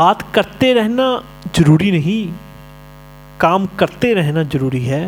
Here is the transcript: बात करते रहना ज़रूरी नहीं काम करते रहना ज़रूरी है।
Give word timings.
बात 0.00 0.22
करते 0.34 0.72
रहना 0.72 1.06
ज़रूरी 1.56 1.90
नहीं 1.90 2.20
काम 3.40 3.66
करते 3.78 4.12
रहना 4.14 4.42
ज़रूरी 4.52 4.80
है। 4.84 5.00